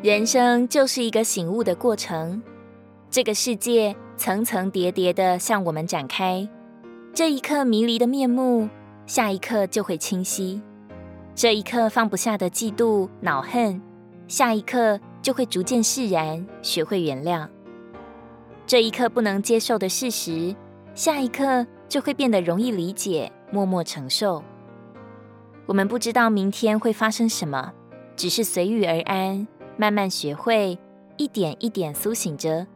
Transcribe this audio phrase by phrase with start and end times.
[0.00, 2.40] 人生就是一个醒悟的过程，
[3.10, 6.48] 这个世界层层叠叠地向我们展开，
[7.12, 8.68] 这一刻迷离的面目，
[9.06, 10.62] 下一刻就会清晰；
[11.34, 13.82] 这一刻放不下的嫉妒、恼恨，
[14.28, 17.48] 下一刻就会逐渐释然，学会原谅；
[18.68, 20.54] 这一刻不能接受的事实，
[20.94, 24.44] 下一刻就会变得容易理解，默默承受。
[25.66, 27.72] 我们不知道明天会发生什么，
[28.14, 29.48] 只是随遇而安。
[29.80, 30.76] 慢慢学会，
[31.16, 32.66] 一点一点苏醒着，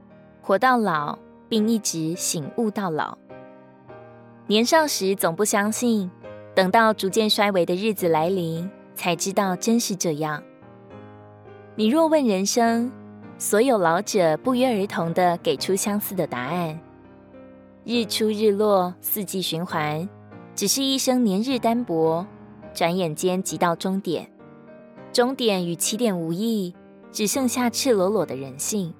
[0.40, 3.18] 活到老，并一直醒悟到老。
[4.46, 6.08] 年少时总不相信，
[6.54, 10.40] 等到逐渐衰微的日子来临，才知道真是这样。
[11.74, 12.92] 你若问人生，
[13.36, 16.78] 所有老者不约而同地给出相似的答案：
[17.84, 20.08] 日出日落，四季循环，
[20.54, 22.24] 只是一生年日单薄，
[22.72, 24.30] 转眼间即到终点。
[25.12, 26.72] 终点与起点无异。
[27.12, 28.92] 只剩下赤裸裸的人性，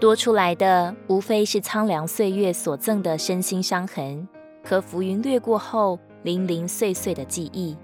[0.00, 4.26] 多出来的无非是苍凉岁月所赠的身心伤痕
[4.64, 7.76] 和浮云掠过后零零碎碎的记忆。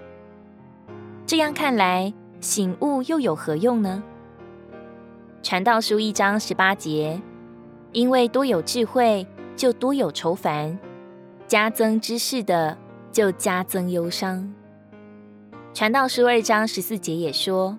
[1.26, 4.02] 这样看来，醒悟又有何用呢？
[5.42, 7.20] 传道书一章十八节，
[7.92, 10.78] 因为多有智慧，就多有愁烦；
[11.46, 12.78] 加增知识的，
[13.12, 14.50] 就加增忧伤。
[15.74, 17.78] 传道书二章十四节也说。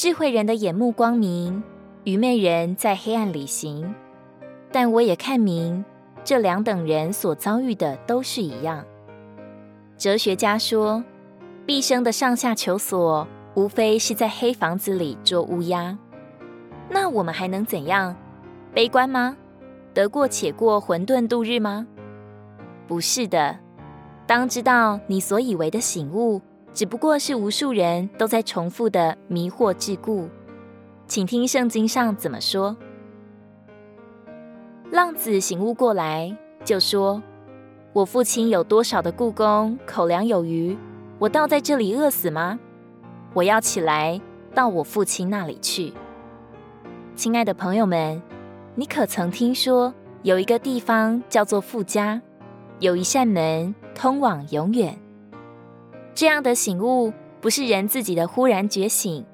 [0.00, 1.62] 智慧人的眼目光明，
[2.04, 3.94] 愚昧人在黑暗里行。
[4.72, 5.84] 但我也看明，
[6.24, 8.82] 这两等人所遭遇的都是一样。
[9.98, 11.04] 哲学家说，
[11.66, 15.98] 毕生的上下求索，无非是在黑房子里捉乌鸦。
[16.88, 18.16] 那我们还能怎样？
[18.72, 19.36] 悲观吗？
[19.92, 21.86] 得过且过，混沌度日吗？
[22.88, 23.58] 不是的，
[24.26, 26.40] 当知道你所以为的醒悟。
[26.72, 30.28] 只不过是无数人都在重复的迷惑桎梏，
[31.06, 32.76] 请听圣经上怎么说。
[34.90, 37.22] 浪子醒悟过来，就说
[37.92, 40.76] ：“我父亲有多少的雇工，口粮有余，
[41.18, 42.58] 我倒在这里饿死吗？
[43.34, 44.20] 我要起来
[44.54, 45.92] 到我父亲那里去。”
[47.16, 48.22] 亲爱的朋友们，
[48.74, 49.92] 你可曾听说
[50.22, 52.20] 有一个地方叫做富家，
[52.78, 54.98] 有一扇门通往永远？
[56.20, 57.10] 这样的醒悟
[57.40, 59.24] 不是人自己的忽然觉醒，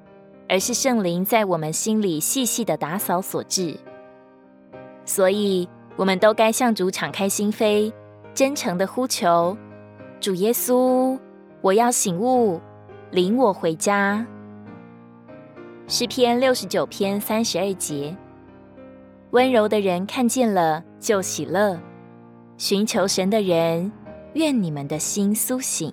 [0.48, 3.76] 而是圣灵在我们心里细细的打扫所致。
[5.04, 7.92] 所以，我们都该向主敞开心扉，
[8.32, 9.58] 真诚的呼求：
[10.20, 11.18] 主耶稣，
[11.60, 12.60] 我要醒悟，
[13.10, 14.24] 领我回家。
[15.88, 18.16] 诗篇六十九篇三十二节：
[19.32, 21.80] 温柔的人看见了就喜乐，
[22.56, 23.90] 寻求神的人，
[24.34, 25.92] 愿你们的心苏醒。